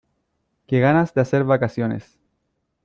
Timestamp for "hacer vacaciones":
1.21-2.19